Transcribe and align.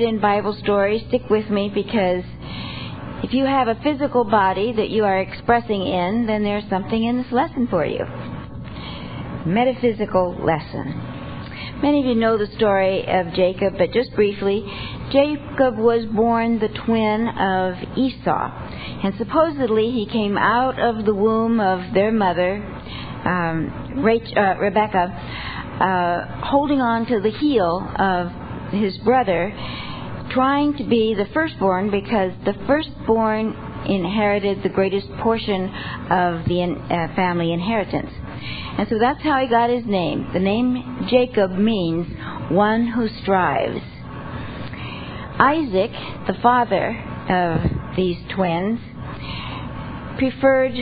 in 0.00 0.20
Bible 0.20 0.56
stories, 0.62 1.02
stick 1.08 1.22
with 1.30 1.48
me 1.50 1.70
because 1.72 2.24
if 3.22 3.32
you 3.32 3.44
have 3.46 3.68
a 3.68 3.74
physical 3.82 4.24
body 4.24 4.72
that 4.72 4.90
you 4.90 5.04
are 5.04 5.18
expressing 5.18 5.86
in, 5.86 6.26
then 6.26 6.42
there's 6.42 6.68
something 6.68 7.02
in 7.02 7.22
this 7.22 7.32
lesson 7.32 7.66
for 7.68 7.86
you. 7.86 8.04
Metaphysical 9.46 10.36
lesson. 10.44 11.80
Many 11.82 12.00
of 12.00 12.06
you 12.06 12.14
know 12.14 12.38
the 12.38 12.46
story 12.56 13.06
of 13.06 13.34
Jacob, 13.34 13.74
but 13.78 13.92
just 13.92 14.14
briefly, 14.14 14.64
Jacob 15.10 15.76
was 15.76 16.06
born 16.14 16.58
the 16.58 16.68
twin 16.86 17.28
of 17.28 17.74
Esau. 17.96 18.50
And 19.04 19.14
supposedly 19.18 19.90
he 19.90 20.06
came 20.06 20.38
out 20.38 20.78
of 20.78 21.04
the 21.04 21.14
womb 21.14 21.60
of 21.60 21.94
their 21.94 22.12
mother, 22.12 22.56
um, 23.24 24.02
Rachel, 24.02 24.38
uh, 24.38 24.56
Rebecca, 24.58 25.08
uh, 25.80 26.46
holding 26.46 26.80
on 26.80 27.06
to 27.06 27.20
the 27.20 27.30
heel 27.30 27.86
of 27.98 28.43
his 28.74 28.96
brother, 28.98 29.52
trying 30.30 30.76
to 30.76 30.84
be 30.84 31.14
the 31.14 31.26
firstborn 31.32 31.90
because 31.90 32.32
the 32.44 32.54
firstborn 32.66 33.54
inherited 33.86 34.62
the 34.62 34.68
greatest 34.68 35.08
portion 35.22 35.68
of 36.10 36.44
the 36.46 36.62
uh, 36.62 37.14
family 37.14 37.52
inheritance. 37.52 38.10
And 38.76 38.88
so 38.88 38.98
that's 38.98 39.22
how 39.22 39.40
he 39.40 39.48
got 39.48 39.70
his 39.70 39.86
name. 39.86 40.30
The 40.32 40.40
name 40.40 41.06
Jacob 41.08 41.52
means 41.52 42.06
one 42.50 42.86
who 42.88 43.08
strives. 43.22 43.80
Isaac, 45.38 45.90
the 46.26 46.36
father 46.42 46.90
of 47.28 47.96
these 47.96 48.16
twins, 48.34 48.80
preferred 50.18 50.74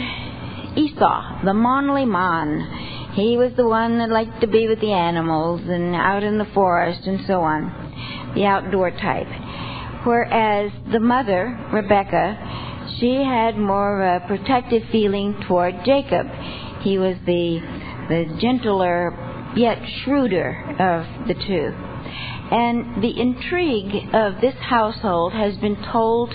Esau, 0.76 1.44
the 1.44 1.54
manly 1.54 2.04
man. 2.04 3.12
He 3.14 3.36
was 3.36 3.52
the 3.56 3.66
one 3.66 3.98
that 3.98 4.08
liked 4.08 4.40
to 4.40 4.46
be 4.46 4.68
with 4.68 4.80
the 4.80 4.92
animals 4.92 5.60
and 5.64 5.94
out 5.94 6.22
in 6.22 6.38
the 6.38 6.46
forest 6.54 7.06
and 7.06 7.20
so 7.26 7.42
on, 7.42 7.81
the 8.34 8.44
outdoor 8.44 8.90
type. 8.90 9.28
Whereas 10.04 10.72
the 10.90 11.00
mother, 11.00 11.58
Rebecca, 11.72 12.88
she 12.98 13.22
had 13.24 13.56
more 13.56 14.02
of 14.02 14.22
a 14.22 14.26
protective 14.26 14.82
feeling 14.90 15.40
toward 15.46 15.84
Jacob. 15.84 16.26
He 16.82 16.98
was 16.98 17.16
the 17.24 17.60
the 18.08 18.38
gentler 18.40 19.54
yet 19.56 19.78
shrewder 20.02 20.76
of 20.78 21.28
the 21.28 21.34
two. 21.34 21.72
And 22.52 23.02
the 23.02 23.20
intrigue 23.20 24.14
of 24.14 24.40
this 24.40 24.54
household 24.60 25.32
has 25.32 25.56
been 25.58 25.76
told 25.90 26.34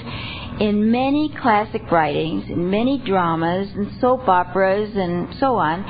in 0.59 0.91
many 0.91 1.31
classic 1.39 1.91
writings, 1.91 2.49
in 2.49 2.69
many 2.71 2.97
dramas 3.05 3.69
and 3.75 3.99
soap 4.01 4.27
operas 4.27 4.89
and 4.95 5.35
so 5.39 5.55
on, 5.57 5.83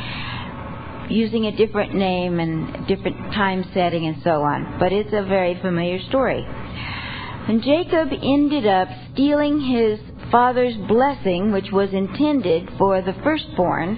using 1.09 1.45
a 1.45 1.55
different 1.55 1.95
name 1.95 2.39
and 2.39 2.87
different 2.87 3.17
time 3.33 3.63
setting 3.73 4.05
and 4.05 4.21
so 4.23 4.41
on. 4.41 4.77
But 4.79 4.91
it's 4.91 5.13
a 5.13 5.23
very 5.23 5.59
familiar 5.61 5.99
story. 6.09 6.45
And 6.45 7.63
Jacob 7.63 8.09
ended 8.11 8.67
up 8.67 8.89
stealing 9.13 9.61
his 9.61 9.99
father's 10.31 10.75
blessing, 10.87 11.51
which 11.51 11.71
was 11.71 11.89
intended 11.93 12.69
for 12.77 13.01
the 13.01 13.13
firstborn, 13.23 13.95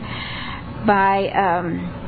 by 0.85 1.27
um, 1.29 1.99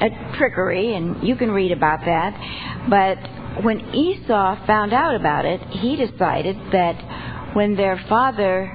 a 0.00 0.36
trickery, 0.38 0.94
and 0.94 1.26
you 1.26 1.36
can 1.36 1.50
read 1.50 1.72
about 1.72 2.00
that. 2.04 2.86
But 2.88 3.64
when 3.64 3.80
Esau 3.94 4.66
found 4.66 4.92
out 4.92 5.14
about 5.14 5.44
it, 5.44 5.60
he 5.70 5.96
decided 5.96 6.56
that 6.72 7.54
when 7.54 7.74
their 7.74 8.00
father 8.08 8.70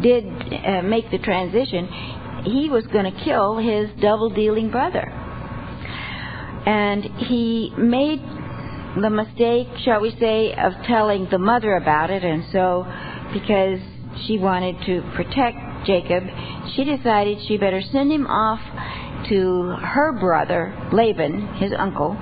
did 0.00 0.24
uh, 0.24 0.82
make 0.82 1.10
the 1.10 1.18
transition, 1.18 1.88
he 2.44 2.68
was 2.68 2.86
going 2.86 3.04
to 3.04 3.24
kill 3.24 3.56
his 3.56 3.90
double 4.00 4.30
dealing 4.30 4.70
brother. 4.70 5.10
And 6.66 7.04
he 7.04 7.72
made 7.76 8.20
the 9.00 9.10
mistake, 9.10 9.68
shall 9.84 10.00
we 10.00 10.16
say, 10.18 10.52
of 10.54 10.72
telling 10.86 11.28
the 11.30 11.38
mother 11.38 11.76
about 11.76 12.10
it, 12.10 12.22
and 12.24 12.44
so 12.52 12.86
because 13.32 13.80
she 14.26 14.38
wanted 14.38 14.76
to 14.86 15.02
protect 15.14 15.86
Jacob, 15.86 16.22
she 16.74 16.84
decided 16.84 17.38
she 17.46 17.56
better 17.56 17.82
send 17.92 18.12
him 18.12 18.26
off 18.26 18.60
to 19.28 19.76
her 19.82 20.12
brother, 20.18 20.88
Laban, 20.92 21.56
his 21.56 21.72
uncle, 21.76 22.16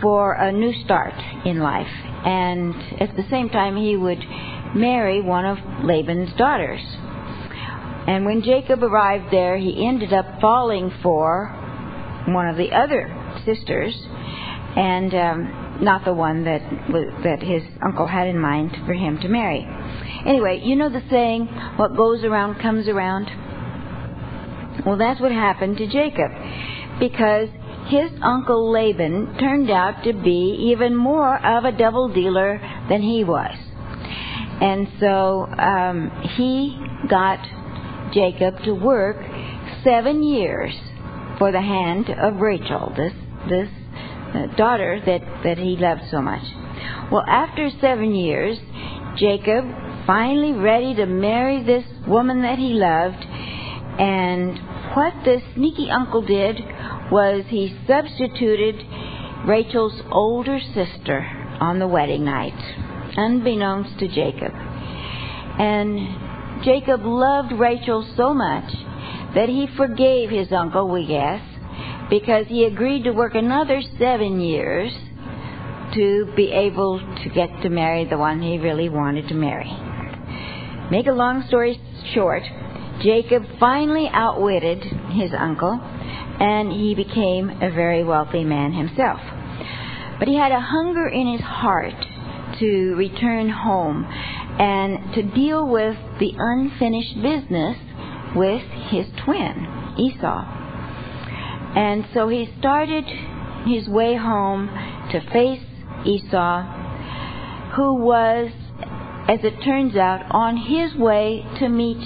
for 0.00 0.32
a 0.32 0.50
new 0.50 0.72
start 0.84 1.14
in 1.44 1.60
life. 1.60 1.86
And 2.24 2.74
at 3.00 3.14
the 3.16 3.24
same 3.30 3.50
time, 3.50 3.76
he 3.76 3.96
would 3.96 4.18
marry 4.74 5.20
one 5.20 5.44
of 5.44 5.58
Laban's 5.84 6.32
daughters. 6.36 6.80
And 8.06 8.24
when 8.26 8.42
Jacob 8.42 8.82
arrived 8.82 9.32
there, 9.32 9.56
he 9.56 9.86
ended 9.86 10.12
up 10.12 10.40
falling 10.40 10.92
for 11.02 11.46
one 12.26 12.48
of 12.48 12.56
the 12.56 12.72
other 12.72 13.08
sisters, 13.44 13.94
and 14.76 15.14
um, 15.14 15.78
not 15.82 16.04
the 16.04 16.12
one 16.12 16.44
that 16.44 16.62
that 17.24 17.42
his 17.42 17.62
uncle 17.84 18.06
had 18.06 18.26
in 18.26 18.38
mind 18.38 18.76
for 18.86 18.92
him 18.92 19.18
to 19.18 19.28
marry. 19.28 19.66
Anyway, 20.26 20.60
you 20.64 20.76
know 20.76 20.88
the 20.88 21.02
saying, 21.10 21.46
"What 21.76 21.96
goes 21.96 22.24
around 22.24 22.60
comes 22.60 22.88
around." 22.88 23.30
Well, 24.84 24.96
that's 24.96 25.20
what 25.20 25.32
happened 25.32 25.76
to 25.78 25.86
Jacob, 25.86 26.30
because 26.98 27.48
his 27.86 28.10
uncle 28.22 28.72
Laban 28.72 29.36
turned 29.38 29.70
out 29.70 30.02
to 30.04 30.12
be 30.12 30.70
even 30.72 30.96
more 30.96 31.36
of 31.36 31.64
a 31.64 31.72
double 31.72 32.08
dealer 32.08 32.60
than 32.88 33.02
he 33.02 33.22
was, 33.22 33.54
and 34.60 34.88
so 34.98 35.46
um, 35.46 36.10
he 36.36 36.78
got 37.08 37.38
Jacob 38.12 38.62
to 38.64 38.72
work 38.72 39.16
seven 39.84 40.22
years 40.22 40.74
for 41.38 41.50
the 41.50 41.60
hand 41.60 42.10
of 42.10 42.36
Rachel, 42.40 42.92
this 42.96 43.12
this 43.48 43.68
uh, 44.34 44.46
daughter 44.56 45.00
that, 45.04 45.20
that 45.44 45.58
he 45.58 45.76
loved 45.76 46.02
so 46.10 46.22
much. 46.22 46.42
Well, 47.10 47.24
after 47.26 47.70
seven 47.80 48.14
years, 48.14 48.58
Jacob 49.16 49.64
finally 50.06 50.52
ready 50.52 50.94
to 50.94 51.06
marry 51.06 51.62
this 51.64 51.84
woman 52.06 52.42
that 52.42 52.58
he 52.58 52.70
loved, 52.74 53.24
and 54.00 54.58
what 54.94 55.12
the 55.24 55.40
sneaky 55.54 55.90
uncle 55.90 56.22
did 56.22 56.60
was 57.10 57.44
he 57.48 57.76
substituted 57.86 58.76
Rachel's 59.46 60.00
older 60.10 60.60
sister 60.74 61.20
on 61.60 61.78
the 61.78 61.86
wedding 61.86 62.24
night, 62.24 62.58
unbeknownst 63.16 63.98
to 63.98 64.08
Jacob. 64.08 64.52
And 64.54 66.21
Jacob 66.64 67.00
loved 67.04 67.52
Rachel 67.52 68.06
so 68.16 68.32
much 68.32 68.72
that 69.34 69.48
he 69.48 69.66
forgave 69.76 70.30
his 70.30 70.52
uncle, 70.52 70.88
we 70.88 71.06
guess, 71.06 71.40
because 72.10 72.46
he 72.46 72.64
agreed 72.64 73.04
to 73.04 73.10
work 73.12 73.34
another 73.34 73.80
seven 73.98 74.40
years 74.40 74.92
to 75.94 76.32
be 76.36 76.52
able 76.52 77.00
to 77.22 77.28
get 77.30 77.48
to 77.62 77.68
marry 77.68 78.04
the 78.04 78.18
one 78.18 78.40
he 78.40 78.58
really 78.58 78.88
wanted 78.88 79.28
to 79.28 79.34
marry. 79.34 79.70
Make 80.90 81.06
a 81.06 81.12
long 81.12 81.44
story 81.48 81.80
short, 82.14 82.42
Jacob 83.02 83.44
finally 83.58 84.08
outwitted 84.12 84.82
his 85.12 85.32
uncle 85.36 85.80
and 86.40 86.72
he 86.72 86.94
became 86.94 87.50
a 87.50 87.70
very 87.70 88.04
wealthy 88.04 88.44
man 88.44 88.72
himself. 88.72 89.20
But 90.18 90.28
he 90.28 90.36
had 90.36 90.52
a 90.52 90.60
hunger 90.60 91.08
in 91.08 91.32
his 91.32 91.40
heart 91.40 91.94
to 92.58 92.94
return 92.94 93.48
home 93.48 94.04
and 94.04 95.14
to 95.14 95.22
deal 95.22 95.66
with 95.66 95.96
the 96.22 96.32
unfinished 96.38 97.20
business 97.20 97.76
with 98.36 98.62
his 98.90 99.06
twin, 99.24 99.96
Esau. 99.98 100.44
And 101.74 102.06
so 102.14 102.28
he 102.28 102.48
started 102.60 103.04
his 103.66 103.88
way 103.88 104.14
home 104.14 104.68
to 105.10 105.20
face 105.32 105.64
Esau, 106.06 106.62
who 107.74 108.04
was, 108.04 108.52
as 109.28 109.40
it 109.42 109.64
turns 109.64 109.96
out, 109.96 110.24
on 110.30 110.56
his 110.56 110.94
way 110.94 111.44
to 111.58 111.68
meet 111.68 111.98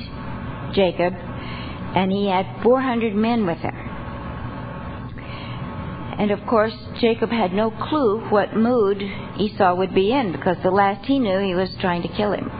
Jacob, 0.74 1.12
and 1.12 2.10
he 2.10 2.26
had 2.26 2.46
400 2.62 3.14
men 3.14 3.44
with 3.44 3.58
him. 3.58 3.74
And 6.18 6.30
of 6.30 6.40
course, 6.48 6.72
Jacob 7.02 7.28
had 7.28 7.52
no 7.52 7.70
clue 7.70 8.30
what 8.30 8.56
mood 8.56 9.02
Esau 9.38 9.74
would 9.74 9.94
be 9.94 10.10
in 10.10 10.32
because 10.32 10.56
the 10.62 10.70
last 10.70 11.04
he 11.04 11.18
knew, 11.18 11.38
he 11.38 11.54
was 11.54 11.68
trying 11.82 12.00
to 12.00 12.08
kill 12.08 12.32
him. 12.32 12.50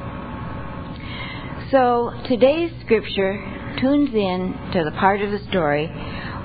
So 1.73 2.13
today's 2.29 2.71
scripture 2.85 3.43
tunes 3.81 4.11
in 4.15 4.55
to 4.73 4.85
the 4.85 4.93
part 5.01 5.21
of 5.21 5.33
the 5.33 5.41
story 5.51 5.89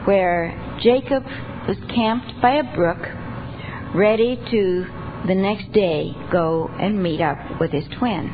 where 0.05 0.49
Jacob 0.81 1.23
was 1.67 1.77
camped 1.93 2.41
by 2.41 2.55
a 2.55 2.75
brook, 2.75 2.97
ready 3.93 4.35
to 4.35 4.85
the 5.27 5.35
next 5.35 5.71
day 5.73 6.11
go 6.31 6.69
and 6.69 7.03
meet 7.03 7.21
up 7.21 7.37
with 7.59 7.69
his 7.69 7.83
twin. 7.99 8.31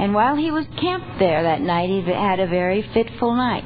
And 0.00 0.14
while 0.14 0.34
he 0.34 0.50
was 0.50 0.66
camped 0.80 1.20
there 1.20 1.44
that 1.44 1.60
night, 1.60 1.90
he 1.90 2.02
had 2.10 2.40
a 2.40 2.48
very 2.48 2.82
fitful 2.92 3.36
night. 3.36 3.62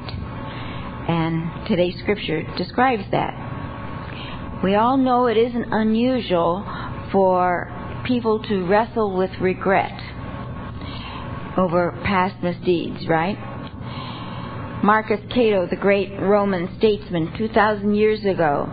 And 1.09 1.67
today's 1.67 1.99
scripture 2.03 2.43
describes 2.59 3.05
that. 3.11 4.61
We 4.63 4.75
all 4.75 4.99
know 4.99 5.29
it 5.29 5.39
isn't 5.39 5.73
unusual 5.73 6.63
for 7.11 7.73
people 8.05 8.43
to 8.43 8.67
wrestle 8.67 9.17
with 9.17 9.31
regret 9.41 9.99
over 11.57 11.93
past 12.05 12.43
misdeeds, 12.43 13.07
right? 13.09 13.39
Marcus 14.83 15.21
Cato, 15.33 15.67
the 15.69 15.77
great 15.77 16.11
Roman 16.21 16.77
statesman 16.79 17.33
2,000 17.39 17.95
years 17.95 18.25
ago, 18.25 18.69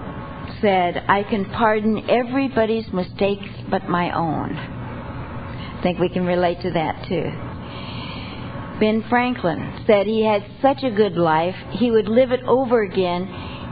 said, 0.62 1.04
I 1.08 1.24
can 1.24 1.46
pardon 1.46 2.10
everybody's 2.10 2.92
mistakes 2.92 3.48
but 3.70 3.88
my 3.88 4.12
own. 4.12 4.56
I 4.56 5.80
think 5.84 6.00
we 6.00 6.10
can 6.10 6.26
relate 6.26 6.62
to 6.62 6.72
that 6.72 7.08
too. 7.08 7.32
Ben 8.80 9.04
Franklin 9.10 9.84
said 9.86 10.08
he 10.08 10.26
had 10.26 10.44
such 10.62 10.84
a 10.84 10.90
good 10.90 11.16
life, 11.16 11.56
he 11.72 11.92
would 11.92 12.08
live 12.08 12.32
it 12.32 12.44
over 12.44 12.82
again 12.82 13.28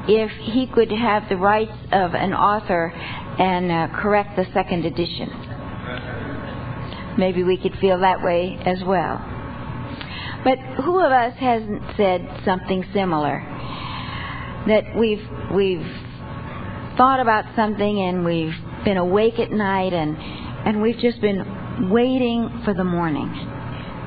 if 0.07 0.31
he 0.53 0.67
could 0.67 0.91
have 0.91 1.27
the 1.29 1.37
rights 1.37 1.77
of 1.91 2.13
an 2.13 2.33
author 2.33 2.91
and 3.39 3.71
uh, 3.71 3.87
correct 3.99 4.35
the 4.35 4.45
second 4.53 4.85
edition. 4.85 5.56
Maybe 7.17 7.43
we 7.43 7.57
could 7.57 7.75
feel 7.79 7.99
that 7.99 8.23
way 8.23 8.57
as 8.65 8.83
well. 8.85 9.17
But 10.43 10.59
who 10.83 10.99
of 10.99 11.11
us 11.11 11.33
hasn't 11.39 11.81
said 11.97 12.41
something 12.45 12.85
similar? 12.93 13.41
That 14.67 14.95
we've 14.97 15.25
we've 15.53 15.85
thought 16.97 17.19
about 17.19 17.45
something 17.55 18.01
and 18.01 18.23
we've 18.23 18.55
been 18.85 18.97
awake 18.97 19.39
at 19.39 19.51
night 19.51 19.93
and 19.93 20.15
and 20.17 20.81
we've 20.81 20.99
just 20.99 21.21
been 21.21 21.89
waiting 21.89 22.61
for 22.65 22.73
the 22.73 22.83
morning. 22.83 23.27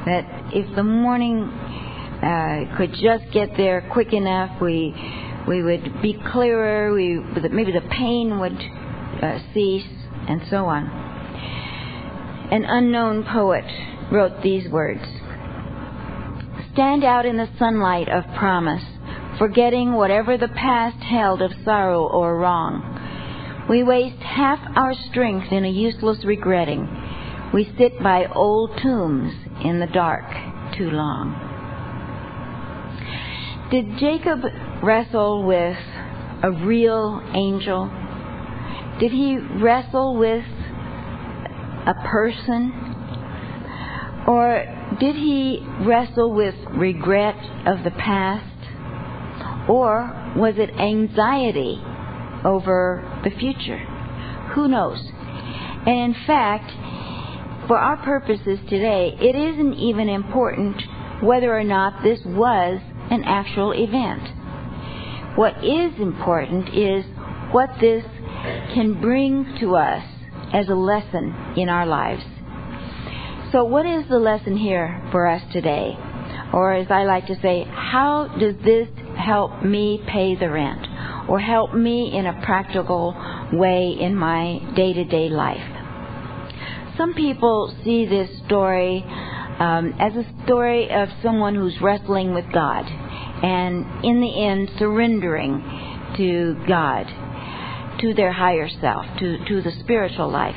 That 0.06 0.52
if 0.54 0.74
the 0.76 0.82
morning 0.82 1.44
uh, 1.44 2.76
could 2.76 2.92
just 2.92 3.32
get 3.32 3.56
there 3.56 3.88
quick 3.92 4.12
enough, 4.12 4.60
we 4.60 4.94
we 5.48 5.62
would 5.62 6.02
be 6.02 6.16
clearer. 6.32 6.92
We 6.92 7.18
maybe 7.50 7.72
the 7.72 7.86
pain 7.90 8.38
would 8.38 8.58
uh, 9.22 9.38
cease, 9.52 9.88
and 10.28 10.42
so 10.48 10.66
on. 10.66 11.09
An 12.50 12.64
unknown 12.64 13.24
poet 13.24 13.64
wrote 14.10 14.42
these 14.42 14.68
words 14.68 15.04
Stand 16.72 17.04
out 17.04 17.24
in 17.24 17.36
the 17.36 17.48
sunlight 17.58 18.08
of 18.08 18.24
promise, 18.36 18.82
forgetting 19.38 19.92
whatever 19.92 20.36
the 20.36 20.48
past 20.48 21.00
held 21.02 21.42
of 21.42 21.52
sorrow 21.64 22.08
or 22.08 22.36
wrong. 22.38 23.66
We 23.68 23.84
waste 23.84 24.20
half 24.22 24.58
our 24.76 24.94
strength 25.10 25.52
in 25.52 25.64
a 25.64 25.70
useless 25.70 26.24
regretting. 26.24 26.88
We 27.54 27.72
sit 27.78 28.02
by 28.02 28.26
old 28.26 28.76
tombs 28.82 29.32
in 29.62 29.78
the 29.78 29.86
dark 29.86 30.24
too 30.76 30.90
long. 30.90 31.46
Did 33.70 33.96
Jacob 33.98 34.40
wrestle 34.82 35.44
with 35.44 35.78
a 36.42 36.50
real 36.50 37.22
angel? 37.32 37.88
Did 38.98 39.12
he 39.12 39.38
wrestle 39.38 40.16
with 40.16 40.44
a 41.86 41.94
person? 42.08 42.72
Or 44.26 44.64
did 45.00 45.16
he 45.16 45.66
wrestle 45.80 46.32
with 46.34 46.54
regret 46.72 47.36
of 47.66 47.84
the 47.84 47.90
past? 47.90 48.46
Or 49.68 50.32
was 50.36 50.54
it 50.56 50.70
anxiety 50.70 51.80
over 52.44 53.20
the 53.24 53.30
future? 53.30 53.78
Who 54.54 54.68
knows? 54.68 54.98
And 55.86 56.14
in 56.14 56.16
fact, 56.26 56.70
for 57.66 57.78
our 57.78 57.96
purposes 57.98 58.58
today, 58.68 59.16
it 59.20 59.36
isn't 59.36 59.74
even 59.74 60.08
important 60.08 60.82
whether 61.22 61.56
or 61.56 61.64
not 61.64 62.02
this 62.02 62.20
was 62.24 62.80
an 63.10 63.24
actual 63.24 63.72
event. 63.72 65.36
What 65.36 65.64
is 65.64 65.92
important 66.00 66.74
is 66.74 67.04
what 67.52 67.70
this 67.80 68.04
can 68.74 69.00
bring 69.00 69.56
to 69.60 69.76
us 69.76 70.04
as 70.52 70.68
a 70.68 70.74
lesson 70.74 71.54
in 71.56 71.68
our 71.68 71.86
lives. 71.86 72.22
So, 73.52 73.64
what 73.64 73.86
is 73.86 74.08
the 74.08 74.18
lesson 74.18 74.56
here 74.56 75.02
for 75.10 75.26
us 75.26 75.42
today? 75.52 75.96
Or, 76.52 76.72
as 76.72 76.86
I 76.90 77.04
like 77.04 77.26
to 77.26 77.40
say, 77.40 77.64
how 77.68 78.28
does 78.38 78.54
this 78.64 78.88
help 79.16 79.62
me 79.64 80.02
pay 80.06 80.36
the 80.36 80.50
rent? 80.50 80.86
Or 81.28 81.38
help 81.38 81.74
me 81.74 82.12
in 82.16 82.26
a 82.26 82.40
practical 82.44 83.14
way 83.52 83.96
in 84.00 84.16
my 84.16 84.58
day 84.74 84.92
to 84.92 85.04
day 85.04 85.28
life? 85.28 86.96
Some 86.96 87.14
people 87.14 87.74
see 87.84 88.06
this 88.06 88.28
story 88.46 89.04
um, 89.58 89.94
as 89.98 90.12
a 90.14 90.24
story 90.44 90.90
of 90.90 91.08
someone 91.22 91.54
who's 91.54 91.76
wrestling 91.80 92.34
with 92.34 92.44
God 92.52 92.84
and, 92.86 94.04
in 94.04 94.20
the 94.20 94.44
end, 94.44 94.70
surrendering 94.78 95.62
to 96.16 96.56
God 96.66 97.06
to 98.00 98.14
their 98.14 98.32
higher 98.32 98.68
self, 98.80 99.04
to, 99.18 99.44
to 99.46 99.62
the 99.62 99.72
spiritual 99.80 100.30
life. 100.30 100.56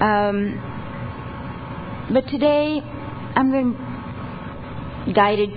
Um, 0.00 0.60
but 2.12 2.28
today, 2.28 2.80
I'm 2.80 3.50
going 3.50 3.76
guided 5.14 5.50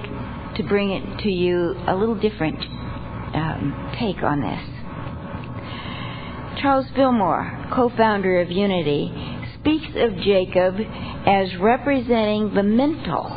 to 0.56 0.64
bring 0.64 0.92
it 0.92 1.24
to 1.24 1.30
you 1.30 1.76
a 1.88 1.96
little 1.96 2.16
different 2.20 2.60
um, 2.60 3.96
take 4.00 4.24
on 4.24 4.42
this. 4.42 4.80
Charles 6.62 6.88
Fillmore, 6.96 7.70
co-founder 7.74 8.42
of 8.42 8.52
Unity, 8.52 9.12
speaks 9.60 9.88
of 9.96 10.18
Jacob 10.24 10.76
as 11.26 11.56
representing 11.60 12.54
the 12.54 12.64
mental 12.64 13.28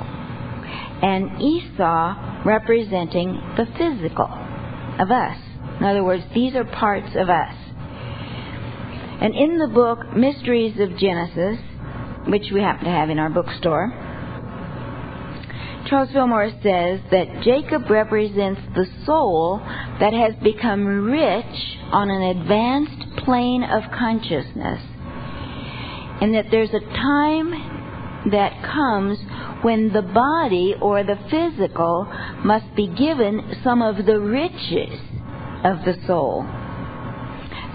and 1.02 1.40
Esau 1.40 2.44
representing 2.44 3.40
the 3.56 3.66
physical 3.78 4.28
of 4.98 5.10
us. 5.10 5.51
In 5.78 5.86
other 5.86 6.04
words, 6.04 6.22
these 6.34 6.54
are 6.54 6.64
parts 6.64 7.14
of 7.16 7.28
us. 7.28 7.54
And 9.22 9.34
in 9.34 9.58
the 9.58 9.68
book 9.68 10.16
Mysteries 10.16 10.80
of 10.80 10.96
Genesis, 10.98 11.58
which 12.26 12.50
we 12.52 12.60
happen 12.60 12.84
to 12.86 12.90
have 12.90 13.08
in 13.08 13.18
our 13.18 13.30
bookstore, 13.30 13.92
Charles 15.88 16.10
Fillmore 16.12 16.50
says 16.62 17.00
that 17.10 17.42
Jacob 17.44 17.90
represents 17.90 18.60
the 18.74 18.86
soul 19.04 19.60
that 20.00 20.12
has 20.12 20.34
become 20.42 21.04
rich 21.04 21.78
on 21.92 22.10
an 22.10 22.22
advanced 22.38 23.24
plane 23.24 23.62
of 23.62 23.82
consciousness. 23.96 24.80
And 26.20 26.34
that 26.34 26.46
there's 26.50 26.70
a 26.70 26.80
time 26.80 27.50
that 28.30 28.62
comes 28.72 29.18
when 29.62 29.92
the 29.92 30.02
body 30.02 30.74
or 30.80 31.02
the 31.02 31.18
physical 31.30 32.06
must 32.44 32.74
be 32.74 32.86
given 32.86 33.58
some 33.62 33.82
of 33.82 34.06
the 34.06 34.18
riches 34.18 34.98
of 35.64 35.84
the 35.84 35.94
soul. 36.06 36.44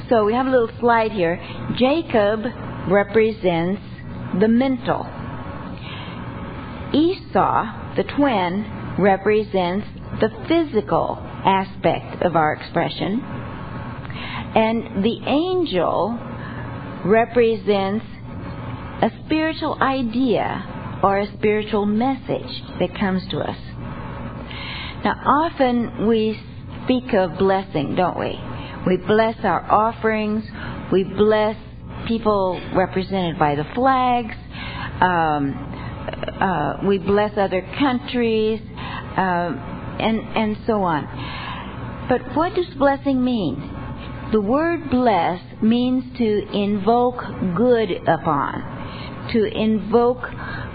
So 0.10 0.26
we 0.26 0.34
have 0.34 0.48
a 0.48 0.50
little 0.50 0.72
slide 0.80 1.12
here. 1.12 1.38
Jacob 1.78 2.40
represents 2.90 3.82
the 4.40 4.48
mental. 4.48 5.06
Esau, 6.94 7.96
the 7.96 8.04
twin, 8.16 8.96
represents 9.00 9.88
the 10.22 10.30
physical 10.48 11.18
aspect 11.46 12.24
of 12.24 12.36
our 12.36 12.54
expression. 12.54 13.22
And 14.56 15.04
the 15.04 15.20
angel 15.28 16.18
represents 17.06 18.06
a 19.02 19.12
spiritual 19.26 19.78
idea 19.82 21.00
or 21.04 21.20
a 21.20 21.38
spiritual 21.38 21.86
message 21.86 22.64
that 22.80 22.98
comes 22.98 23.22
to 23.30 23.40
us. 23.40 23.58
Now, 25.04 25.14
often 25.26 26.08
we 26.08 26.40
speak 26.88 27.14
of 27.14 27.38
blessing, 27.38 27.96
don't 27.96 28.18
we? 28.18 28.40
We 28.88 28.96
bless 28.96 29.36
our 29.44 29.62
offerings. 29.70 30.46
We 30.90 31.04
bless 31.04 31.58
people 32.08 32.62
represented 32.74 33.38
by 33.38 33.56
the 33.56 33.66
flags. 33.76 34.34
Um, 35.02 35.52
uh, 36.40 36.88
we 36.88 36.98
bless 36.98 37.38
other 37.38 37.62
countries, 37.78 38.62
um, 39.18 39.60
and 40.00 40.20
and 40.38 40.58
so 40.66 40.82
on. 40.84 42.08
But 42.08 42.38
what 42.38 42.56
does 42.56 42.74
blessing 42.78 43.22
mean? 43.22 43.74
The 44.32 44.40
word 44.40 44.90
bless 44.90 45.42
means 45.62 46.18
to 46.18 46.58
invoke 46.58 47.22
good 47.58 47.92
upon, 48.08 49.30
to 49.34 49.44
invoke 49.46 50.22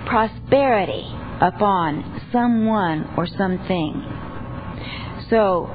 prosperity 0.06 1.06
upon 1.40 2.28
someone 2.32 3.14
or 3.16 3.26
something. 3.26 4.04
So 5.30 5.70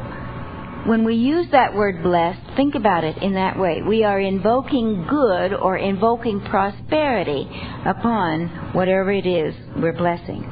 when 0.88 1.04
we 1.04 1.16
use 1.16 1.48
that 1.52 1.74
word 1.74 2.02
blessed, 2.02 2.40
think 2.56 2.74
about 2.74 3.04
it 3.04 3.18
in 3.22 3.34
that 3.34 3.60
way. 3.60 3.82
We 3.86 4.06
are 4.06 4.22
invoking 4.22 5.06
good 5.10 5.54
or 5.54 5.78
invoking 5.78 6.40
prosperity 6.40 7.46
upon 7.86 8.72
whatever 8.74 9.12
it 9.12 9.26
is 9.26 9.54
we're 9.76 9.92
blessing. 9.92 10.44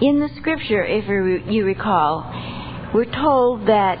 In 0.00 0.18
the 0.20 0.30
scripture, 0.40 0.82
if 0.82 1.06
you 1.50 1.66
recall, 1.66 2.24
we're 2.94 3.04
told 3.04 3.68
that 3.68 3.98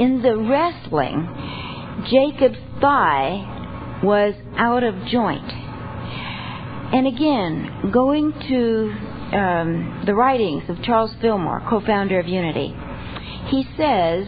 in 0.00 0.22
the 0.22 0.34
wrestling, 0.38 1.28
Jacob's 2.10 2.58
thigh 2.80 4.00
was 4.02 4.32
out 4.56 4.82
of 4.82 4.94
joint. 5.08 5.52
And 6.92 7.06
again, 7.06 7.90
going 7.92 8.32
to 8.32 9.36
um, 9.36 10.02
the 10.06 10.14
writings 10.14 10.62
of 10.70 10.82
Charles 10.82 11.10
Fillmore, 11.20 11.62
co 11.68 11.80
founder 11.84 12.18
of 12.18 12.26
Unity, 12.26 12.74
he 13.50 13.64
says, 13.76 14.26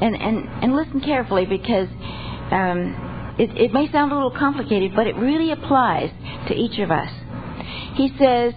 and, 0.00 0.16
and, 0.16 0.48
and 0.62 0.74
listen 0.74 1.00
carefully 1.00 1.46
because 1.46 1.88
um, 2.50 3.34
it, 3.38 3.50
it 3.56 3.72
may 3.72 3.90
sound 3.92 4.12
a 4.12 4.14
little 4.14 4.36
complicated, 4.36 4.92
but 4.96 5.06
it 5.06 5.16
really 5.16 5.52
applies 5.52 6.10
to 6.48 6.54
each 6.54 6.78
of 6.78 6.90
us. 6.90 7.10
He 7.94 8.08
says 8.18 8.54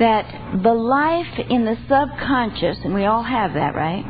that 0.00 0.60
the 0.62 0.74
life 0.74 1.38
in 1.50 1.64
the 1.64 1.76
subconscious, 1.88 2.78
and 2.84 2.94
we 2.94 3.04
all 3.04 3.22
have 3.22 3.54
that, 3.54 3.74
right? 3.74 4.04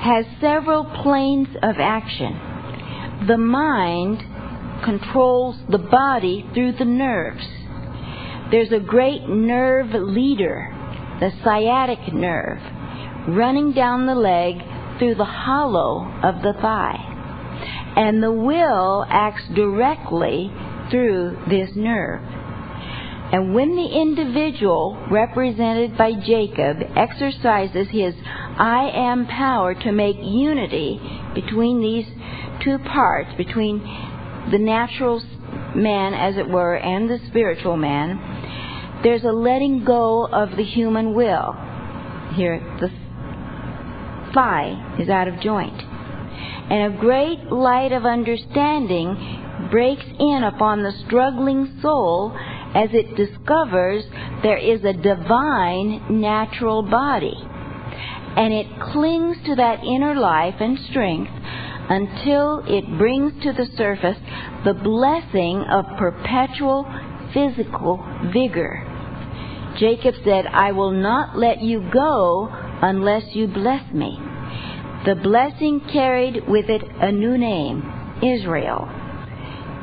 has 0.00 0.24
several 0.40 0.84
planes 1.02 1.48
of 1.62 1.76
action. 1.78 3.26
The 3.28 3.36
mind 3.36 4.18
controls 4.82 5.56
the 5.68 5.78
body 5.78 6.48
through 6.54 6.72
the 6.72 6.86
nerves. 6.86 7.46
There's 8.50 8.72
a 8.72 8.80
great 8.80 9.28
nerve 9.28 9.92
leader, 9.92 10.74
the 11.20 11.30
sciatic 11.44 12.14
nerve, 12.14 12.60
running 13.28 13.72
down 13.72 14.06
the 14.06 14.14
leg 14.14 14.56
through 14.98 15.14
the 15.14 15.24
hollow 15.24 16.06
of 16.22 16.42
the 16.42 16.52
thigh. 16.60 17.06
And 17.96 18.22
the 18.22 18.32
will 18.32 19.04
acts 19.08 19.42
directly 19.54 20.52
through 20.90 21.38
this 21.48 21.70
nerve. 21.74 22.22
And 23.32 23.54
when 23.54 23.76
the 23.76 23.86
individual, 23.86 25.06
represented 25.10 25.96
by 25.96 26.12
Jacob, 26.14 26.78
exercises 26.96 27.86
his 27.90 28.14
I 28.58 28.90
am 28.92 29.26
power 29.26 29.74
to 29.74 29.92
make 29.92 30.16
unity 30.20 31.00
between 31.34 31.80
these 31.80 32.06
two 32.64 32.78
parts, 32.78 33.30
between 33.36 33.78
the 34.50 34.58
natural 34.58 35.22
man, 35.76 36.12
as 36.14 36.36
it 36.36 36.48
were, 36.48 36.74
and 36.76 37.08
the 37.08 37.20
spiritual 37.28 37.76
man, 37.76 39.00
there's 39.04 39.24
a 39.24 39.32
letting 39.32 39.84
go 39.84 40.26
of 40.26 40.56
the 40.56 40.64
human 40.64 41.14
will. 41.14 41.54
Here, 42.34 42.60
the 42.80 42.90
thigh 44.34 44.96
is 44.98 45.08
out 45.08 45.28
of 45.28 45.40
joint. 45.40 45.80
And 46.70 46.94
a 46.94 46.98
great 46.98 47.50
light 47.50 47.92
of 47.92 48.04
understanding 48.04 49.68
breaks 49.70 50.04
in 50.18 50.42
upon 50.44 50.82
the 50.82 50.92
struggling 51.06 51.78
soul 51.82 52.32
as 52.74 52.90
it 52.92 53.16
discovers 53.16 54.04
there 54.42 54.56
is 54.56 54.84
a 54.84 54.92
divine 54.92 56.20
natural 56.20 56.82
body. 56.82 57.34
And 58.36 58.54
it 58.54 58.66
clings 58.92 59.36
to 59.46 59.56
that 59.56 59.82
inner 59.82 60.14
life 60.14 60.54
and 60.60 60.78
strength 60.90 61.32
until 61.90 62.62
it 62.66 62.98
brings 62.98 63.42
to 63.42 63.52
the 63.52 63.66
surface 63.76 64.18
the 64.64 64.74
blessing 64.74 65.64
of 65.68 65.84
perpetual 65.98 66.86
physical 67.34 67.98
vigor. 68.32 68.86
Jacob 69.78 70.14
said, 70.24 70.46
I 70.46 70.72
will 70.72 70.92
not 70.92 71.36
let 71.36 71.60
you 71.60 71.88
go 71.92 72.48
unless 72.82 73.34
you 73.34 73.46
bless 73.46 73.92
me. 73.92 74.18
The 75.06 75.14
blessing 75.14 75.80
carried 75.92 76.46
with 76.46 76.68
it 76.68 76.82
a 76.82 77.10
new 77.10 77.38
name, 77.38 77.82
Israel. 78.22 78.88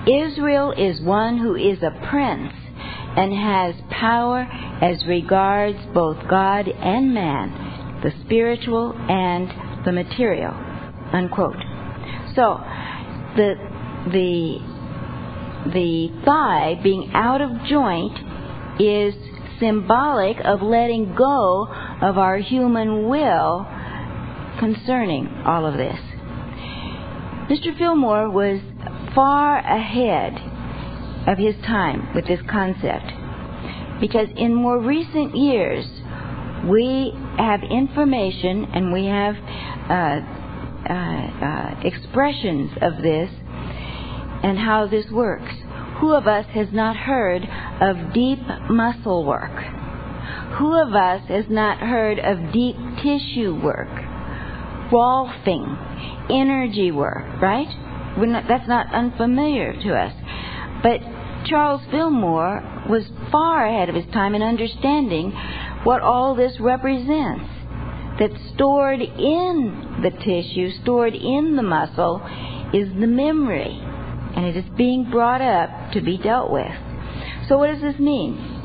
Israel 0.05 0.73
is 0.77 1.01
one 1.01 1.37
who 1.37 1.55
is 1.55 1.79
a 1.81 2.07
prince 2.09 2.53
and 3.17 3.33
has 3.33 3.75
power 3.89 4.41
as 4.81 5.05
regards 5.07 5.79
both 5.93 6.17
God 6.29 6.67
and 6.67 7.13
man, 7.13 8.01
the 8.03 8.11
spiritual 8.25 8.93
and 8.93 9.85
the 9.85 9.91
material. 9.91 10.53
Unquote. 11.13 11.57
So, 12.35 12.61
the, 13.35 13.55
the, 14.11 14.59
the 15.73 16.21
thigh 16.23 16.79
being 16.83 17.11
out 17.13 17.41
of 17.41 17.49
joint 17.67 18.17
is 18.79 19.15
symbolic 19.59 20.37
of 20.45 20.61
letting 20.61 21.15
go 21.15 21.67
of 22.01 22.17
our 22.17 22.37
human 22.37 23.07
will 23.09 23.65
concerning 24.59 25.27
all 25.45 25.65
of 25.65 25.75
this. 25.75 25.99
Mr. 27.49 27.77
Fillmore 27.77 28.29
was 28.29 28.59
far 29.15 29.59
ahead 29.59 30.33
of 31.27 31.37
his 31.37 31.55
time 31.65 32.13
with 32.13 32.27
this 32.27 32.39
concept 32.49 33.11
because 33.99 34.27
in 34.35 34.53
more 34.53 34.79
recent 34.79 35.35
years 35.35 35.85
we 36.69 37.13
have 37.37 37.61
information 37.63 38.65
and 38.73 38.91
we 38.93 39.05
have 39.05 39.35
uh, 39.89 40.37
uh, 40.89 40.93
uh, 40.93 41.79
expressions 41.83 42.71
of 42.81 43.01
this 43.01 43.29
and 44.43 44.57
how 44.57 44.87
this 44.87 45.05
works. 45.11 45.51
Who 45.99 46.13
of 46.13 46.27
us 46.27 46.45
has 46.53 46.67
not 46.71 46.95
heard 46.95 47.43
of 47.81 48.13
deep 48.13 48.39
muscle 48.69 49.25
work? 49.25 49.51
Who 50.57 50.73
of 50.81 50.93
us 50.93 51.27
has 51.27 51.45
not 51.49 51.79
heard 51.79 52.19
of 52.19 52.53
deep 52.53 52.75
tissue 53.03 53.59
work? 53.63 53.89
Rolfing, 54.91 56.31
energy 56.31 56.91
work, 56.91 57.41
right? 57.41 57.67
Not, 58.17 58.45
that's 58.47 58.67
not 58.67 58.93
unfamiliar 58.93 59.73
to 59.73 59.93
us. 59.93 60.13
But 60.81 60.99
Charles 61.45 61.81
Fillmore 61.91 62.85
was 62.89 63.03
far 63.31 63.67
ahead 63.67 63.89
of 63.89 63.95
his 63.95 64.11
time 64.13 64.35
in 64.35 64.41
understanding 64.41 65.31
what 65.83 66.01
all 66.01 66.35
this 66.35 66.59
represents 66.59 67.45
that 68.19 68.31
stored 68.53 69.01
in 69.01 70.01
the 70.01 70.09
tissue, 70.09 70.71
stored 70.81 71.13
in 71.13 71.55
the 71.55 71.63
muscle, 71.63 72.21
is 72.73 72.89
the 72.99 73.07
memory. 73.07 73.79
And 74.35 74.45
it 74.45 74.57
is 74.57 74.65
being 74.75 75.09
brought 75.09 75.41
up 75.41 75.93
to 75.93 76.01
be 76.01 76.17
dealt 76.17 76.51
with. 76.51 76.71
So, 77.47 77.57
what 77.57 77.67
does 77.67 77.81
this 77.81 77.99
mean? 77.99 78.56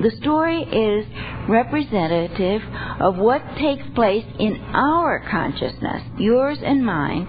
The 0.00 0.10
story 0.20 0.62
is 0.62 1.06
representative 1.48 2.62
of 3.00 3.16
what 3.16 3.42
takes 3.58 3.84
place 3.94 4.24
in 4.38 4.56
our 4.72 5.22
consciousness, 5.30 6.02
yours 6.18 6.58
and 6.64 6.84
mine, 6.84 7.26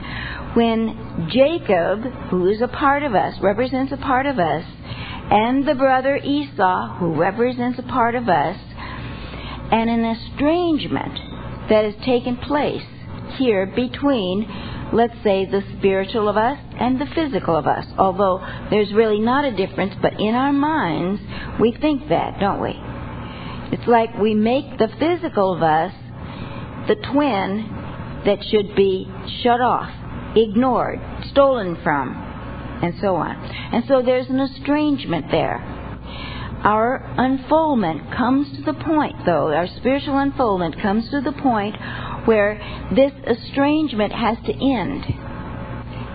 when 0.53 1.27
Jacob, 1.31 2.01
who 2.29 2.47
is 2.47 2.61
a 2.61 2.67
part 2.67 3.03
of 3.03 3.15
us, 3.15 3.35
represents 3.41 3.91
a 3.91 3.97
part 3.97 4.25
of 4.25 4.39
us, 4.39 4.63
and 5.29 5.67
the 5.67 5.75
brother 5.75 6.15
Esau, 6.17 6.97
who 6.99 7.15
represents 7.15 7.79
a 7.79 7.83
part 7.83 8.15
of 8.15 8.29
us, 8.29 8.57
and 9.71 9.89
an 9.89 10.05
estrangement 10.05 11.19
that 11.69 11.85
has 11.85 11.95
taken 12.05 12.37
place 12.37 12.83
here 13.37 13.65
between, 13.65 14.47
let's 14.93 15.15
say, 15.23 15.45
the 15.45 15.63
spiritual 15.77 16.29
of 16.29 16.37
us 16.37 16.57
and 16.79 17.01
the 17.01 17.07
physical 17.15 17.55
of 17.55 17.65
us. 17.67 17.85
Although 17.97 18.39
there's 18.69 18.93
really 18.93 19.19
not 19.19 19.45
a 19.45 19.55
difference, 19.55 19.93
but 20.01 20.19
in 20.19 20.35
our 20.35 20.53
minds, 20.53 21.21
we 21.59 21.75
think 21.81 22.09
that, 22.09 22.39
don't 22.39 22.61
we? 22.61 22.73
It's 23.75 23.87
like 23.87 24.17
we 24.19 24.35
make 24.35 24.77
the 24.77 24.89
physical 24.99 25.55
of 25.55 25.63
us 25.63 25.93
the 26.87 26.95
twin 27.11 28.21
that 28.25 28.37
should 28.51 28.75
be 28.75 29.07
shut 29.41 29.59
off, 29.59 29.89
ignored, 30.35 30.99
stolen 31.31 31.77
from, 31.83 32.13
and 32.83 32.93
so 33.01 33.15
on. 33.15 33.35
And 33.35 33.83
so 33.87 34.01
there's 34.01 34.27
an 34.27 34.39
estrangement 34.39 35.31
there 35.31 35.73
our 36.63 37.03
unfoldment 37.17 38.15
comes 38.15 38.47
to 38.55 38.63
the 38.63 38.73
point, 38.73 39.25
though, 39.25 39.51
our 39.51 39.67
spiritual 39.77 40.17
unfoldment 40.17 40.81
comes 40.81 41.09
to 41.09 41.19
the 41.19 41.33
point 41.33 41.75
where 42.25 42.59
this 42.95 43.11
estrangement 43.27 44.13
has 44.13 44.37
to 44.45 44.53
end. 44.53 45.03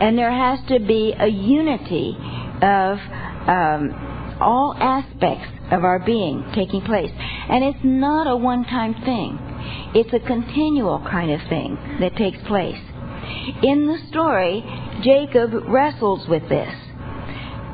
And 0.00 0.16
there 0.16 0.32
has 0.32 0.60
to 0.68 0.78
be 0.78 1.14
a 1.18 1.26
unity 1.26 2.16
of 2.62 2.98
um, 3.48 4.36
all 4.40 4.74
aspects 4.78 5.48
of 5.70 5.84
our 5.84 5.98
being 5.98 6.44
taking 6.54 6.82
place. 6.82 7.10
And 7.14 7.64
it's 7.64 7.84
not 7.84 8.26
a 8.26 8.36
one 8.36 8.64
time 8.64 8.94
thing, 9.04 9.38
it's 9.94 10.12
a 10.12 10.26
continual 10.26 11.00
kind 11.00 11.30
of 11.30 11.40
thing 11.48 11.76
that 12.00 12.16
takes 12.16 12.38
place. 12.46 12.78
In 13.62 13.86
the 13.86 13.98
story, 14.10 14.62
Jacob 15.02 15.50
wrestles 15.68 16.28
with 16.28 16.48
this, 16.48 16.74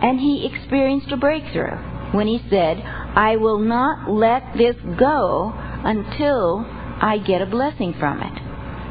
and 0.02 0.18
he 0.18 0.50
experienced 0.52 1.10
a 1.12 1.16
breakthrough 1.16 1.76
when 2.12 2.26
he 2.26 2.40
said, 2.48 2.78
I 2.80 3.36
will 3.36 3.58
not 3.58 4.10
let 4.10 4.56
this 4.56 4.76
go 4.98 5.52
until 5.54 6.64
I 7.04 7.18
get 7.18 7.42
a 7.42 7.46
blessing 7.46 7.94
from 8.00 8.22
it. 8.22 8.32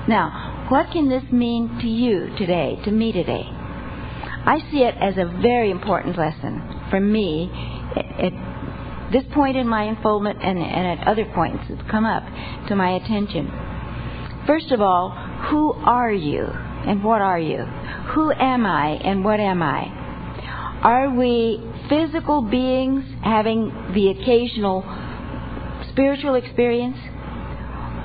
Now, 0.08 0.68
what 0.70 0.92
can 0.92 1.10
this 1.10 1.24
mean 1.32 1.80
to 1.82 1.88
you 1.88 2.30
today, 2.38 2.78
to 2.86 2.92
me 2.92 3.12
today? 3.12 3.42
I 3.42 4.60
see 4.70 4.84
it 4.84 4.94
as 5.02 5.18
a 5.18 5.26
very 5.42 5.72
important 5.72 6.16
lesson 6.16 6.62
for 6.92 7.00
me 7.00 7.50
at 7.96 9.12
this 9.12 9.24
point 9.34 9.58
in 9.58 9.68
my 9.68 9.86
unfoldment 9.86 10.44
and, 10.44 10.60
and 10.60 11.00
at 11.00 11.08
other 11.08 11.26
points 11.34 11.64
that 11.70 11.90
come 11.90 12.06
up 12.06 12.22
to 12.68 12.76
my 12.76 12.92
attention. 12.92 13.52
First 14.46 14.72
of 14.72 14.80
all, 14.80 15.10
who 15.50 15.74
are 15.74 16.12
you 16.12 16.46
and 16.46 17.04
what 17.04 17.22
are 17.22 17.40
you? 17.40 17.64
Who 18.14 18.32
am 18.32 18.68
I 18.68 18.90
and 19.04 19.26
what 19.26 19.40
am 19.40 19.64
I? 19.64 19.86
Are 20.84 21.10
we 21.16 21.60
physical 21.90 22.44
beings 22.44 23.06
having 23.24 23.72
the 23.96 24.10
occasional 24.10 24.84
spiritual 25.90 26.36
experience? 26.36 26.98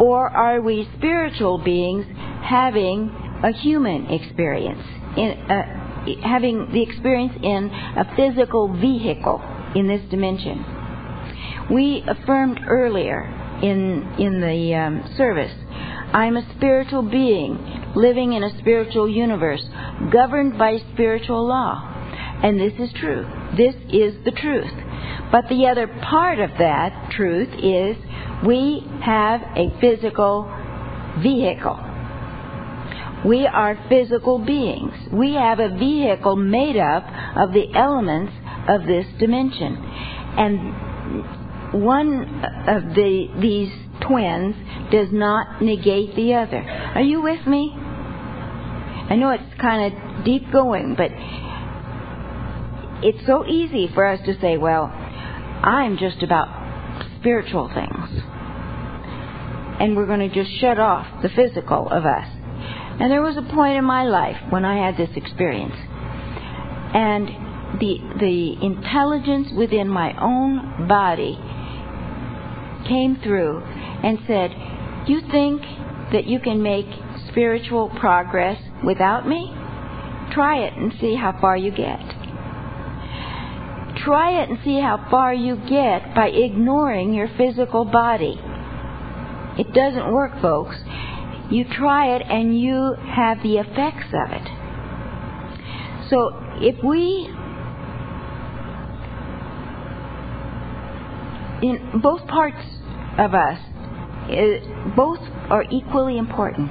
Or 0.00 0.28
are 0.28 0.61
we 0.61 0.88
spiritual 0.97 1.59
beings 1.59 2.07
having 2.43 3.11
a 3.43 3.52
human 3.52 4.07
experience, 4.07 4.83
in, 5.17 5.31
uh, 5.50 6.26
having 6.26 6.71
the 6.73 6.83
experience 6.83 7.35
in 7.43 7.71
a 7.71 8.14
physical 8.17 8.69
vehicle 8.81 9.43
in 9.75 9.88
this 9.88 10.02
dimension? 10.11 10.64
We 11.71 12.05
affirmed 12.07 12.61
earlier 12.69 13.23
in, 13.62 14.14
in 14.19 14.40
the 14.40 14.75
um, 14.75 15.14
service 15.17 15.52
I'm 16.12 16.38
a 16.38 16.55
spiritual 16.57 17.02
being 17.02 17.93
living 17.95 18.33
in 18.33 18.43
a 18.43 18.59
spiritual 18.59 19.09
universe 19.11 19.62
governed 20.11 20.59
by 20.59 20.78
spiritual 20.95 21.47
law. 21.47 21.85
And 22.43 22.59
this 22.59 22.73
is 22.78 22.90
true. 22.99 23.26
This 23.57 23.75
is 23.90 24.14
the 24.25 24.31
truth. 24.31 24.73
But 25.31 25.49
the 25.50 25.67
other 25.67 25.87
part 25.87 26.38
of 26.38 26.50
that 26.59 27.11
truth 27.12 27.50
is 27.62 27.97
we 28.47 28.87
have 29.02 29.40
a 29.57 29.71
physical 29.80 30.45
vehicle. 31.23 31.78
We 33.26 33.47
are 33.47 33.76
physical 33.88 34.38
beings. 34.38 34.92
We 35.12 35.35
have 35.35 35.59
a 35.59 35.76
vehicle 35.76 36.37
made 36.37 36.76
up 36.76 37.04
of 37.37 37.52
the 37.52 37.75
elements 37.75 38.33
of 38.68 38.87
this 38.87 39.07
dimension. 39.18 39.76
And 40.38 41.83
one 41.83 42.45
of 42.68 42.95
the, 42.95 43.26
these 43.40 43.73
twins 44.07 44.54
does 44.92 45.09
not 45.11 45.61
negate 45.61 46.14
the 46.14 46.35
other. 46.35 46.62
Are 46.62 47.02
you 47.02 47.21
with 47.21 47.45
me? 47.47 47.73
I 47.75 49.16
know 49.16 49.30
it's 49.30 49.61
kind 49.61 49.92
of 49.92 50.25
deep 50.25 50.52
going, 50.52 50.95
but 50.95 51.11
it's 53.02 53.26
so 53.26 53.45
easy 53.47 53.90
for 53.95 54.07
us 54.07 54.21
to 54.26 54.40
say, 54.40 54.57
well, 54.59 54.85
I'm 54.85 55.99
just 55.99 56.23
about 56.23 56.49
spiritual 57.18 57.68
things. 57.75 58.23
And 59.81 59.97
we're 59.97 60.07
going 60.07 60.29
to 60.29 60.35
just 60.35 60.61
shut 60.61 60.79
off 60.79 61.23
the 61.23 61.29
physical 61.29 61.89
of 61.89 62.05
us. 62.05 62.27
And 63.01 63.13
there 63.13 63.23
was 63.23 63.37
a 63.37 63.55
point 63.55 63.79
in 63.79 63.85
my 63.85 64.05
life 64.05 64.37
when 64.51 64.65
I 64.65 64.85
had 64.85 64.97
this 64.97 65.17
experience. 65.17 65.77
And 66.95 67.29
the, 67.81 67.99
the 68.19 68.67
intelligence 68.67 69.49
within 69.57 69.89
my 69.89 70.13
own 70.21 70.89
body 70.89 71.39
came 72.89 73.21
through 73.23 73.61
and 73.63 74.19
said, 74.27 74.51
You 75.07 75.21
think 75.31 75.63
that 76.13 76.27
you 76.27 76.41
can 76.41 76.63
make 76.63 76.87
spiritual 77.29 77.91
progress 78.01 78.61
without 78.85 79.29
me? 79.29 79.53
Try 80.33 80.65
it 80.65 80.73
and 80.75 80.93
see 81.01 81.15
how 81.15 81.39
far 81.41 81.57
you 81.57 81.71
get. 81.71 82.01
Try 84.05 84.43
it 84.43 84.49
and 84.49 84.59
see 84.65 84.81
how 84.81 85.07
far 85.11 85.35
you 85.35 85.57
get 85.57 86.15
by 86.15 86.29
ignoring 86.29 87.13
your 87.13 87.29
physical 87.37 87.85
body. 87.85 88.41
It 89.59 89.73
doesn't 89.73 90.12
work, 90.12 90.41
folks. 90.41 90.77
You 91.50 91.65
try 91.65 92.15
it 92.17 92.23
and 92.23 92.59
you 92.59 92.95
have 92.95 93.43
the 93.43 93.57
effects 93.57 94.07
of 94.12 94.31
it. 94.31 94.49
So 96.11 96.31
if 96.61 96.83
we, 96.85 97.29
in 101.62 102.00
both 102.00 102.27
parts 102.27 102.65
of 103.19 103.35
us, 103.35 103.59
eh, 104.31 104.95
both 104.97 105.21
are 105.50 105.65
equally 105.71 106.19
important. 106.19 106.71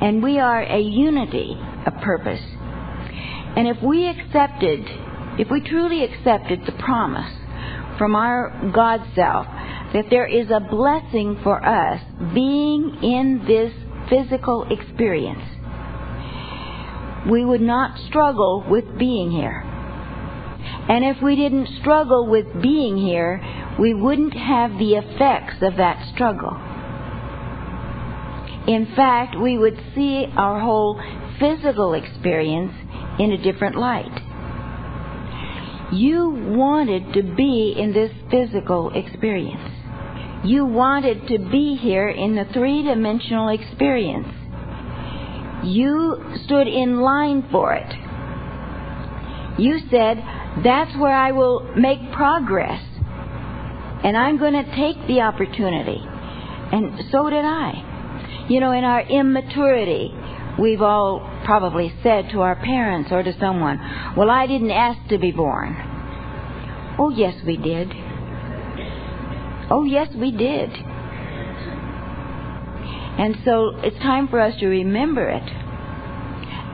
And 0.00 0.22
we 0.22 0.38
are 0.38 0.62
a 0.62 0.80
unity 0.80 1.56
of 1.86 1.94
purpose. 2.02 2.42
And 3.56 3.68
if 3.68 3.82
we 3.82 4.08
accepted, 4.08 4.80
if 5.38 5.50
we 5.50 5.60
truly 5.60 6.04
accepted 6.04 6.66
the 6.66 6.72
promise 6.72 7.32
from 7.96 8.14
our 8.14 8.70
God 8.74 9.00
self 9.14 9.46
that 9.92 10.06
there 10.10 10.26
is 10.26 10.50
a 10.50 10.60
blessing 10.60 11.38
for 11.42 11.64
us 11.64 12.00
being 12.34 12.98
in 13.02 13.44
this 13.46 13.72
physical 14.08 14.66
experience. 14.70 15.42
We 17.30 17.44
would 17.44 17.60
not 17.60 17.98
struggle 18.08 18.64
with 18.68 18.98
being 18.98 19.30
here. 19.30 19.62
And 20.88 21.04
if 21.04 21.22
we 21.22 21.34
didn't 21.34 21.68
struggle 21.80 22.28
with 22.28 22.46
being 22.62 22.96
here, 22.96 23.40
we 23.78 23.94
wouldn't 23.94 24.34
have 24.34 24.78
the 24.78 24.94
effects 24.94 25.56
of 25.62 25.76
that 25.76 26.12
struggle. 26.14 26.56
In 28.68 28.92
fact, 28.96 29.36
we 29.38 29.58
would 29.58 29.78
see 29.94 30.26
our 30.36 30.60
whole 30.60 31.00
physical 31.38 31.94
experience 31.94 32.72
in 33.18 33.32
a 33.32 33.42
different 33.42 33.76
light. 33.76 34.22
You 35.92 36.30
wanted 36.30 37.12
to 37.14 37.22
be 37.22 37.74
in 37.78 37.92
this 37.92 38.10
physical 38.30 38.90
experience. 38.90 39.75
You 40.46 40.64
wanted 40.64 41.26
to 41.26 41.38
be 41.50 41.76
here 41.76 42.08
in 42.08 42.36
the 42.36 42.44
three 42.52 42.84
dimensional 42.84 43.48
experience. 43.48 44.28
You 45.64 46.22
stood 46.44 46.68
in 46.68 47.00
line 47.00 47.48
for 47.50 47.74
it. 47.74 47.92
You 49.58 49.80
said, 49.90 50.22
That's 50.62 50.96
where 50.98 51.12
I 51.12 51.32
will 51.32 51.74
make 51.76 52.12
progress. 52.12 52.80
And 54.04 54.16
I'm 54.16 54.38
going 54.38 54.52
to 54.52 54.76
take 54.76 55.08
the 55.08 55.22
opportunity. 55.22 55.98
And 56.00 57.10
so 57.10 57.28
did 57.28 57.44
I. 57.44 58.46
You 58.48 58.60
know, 58.60 58.70
in 58.70 58.84
our 58.84 59.00
immaturity, 59.00 60.14
we've 60.60 60.82
all 60.82 61.28
probably 61.44 61.92
said 62.04 62.30
to 62.30 62.42
our 62.42 62.54
parents 62.54 63.10
or 63.10 63.24
to 63.24 63.36
someone, 63.40 63.80
Well, 64.16 64.30
I 64.30 64.46
didn't 64.46 64.70
ask 64.70 65.08
to 65.08 65.18
be 65.18 65.32
born. 65.32 65.74
Oh, 67.00 67.10
yes, 67.10 67.34
we 67.44 67.56
did. 67.56 68.05
Oh, 69.70 69.84
yes, 69.84 70.08
we 70.14 70.30
did. 70.30 70.70
And 73.18 73.36
so 73.44 73.70
it's 73.82 73.98
time 73.98 74.28
for 74.28 74.40
us 74.40 74.54
to 74.60 74.66
remember 74.66 75.28
it 75.28 75.42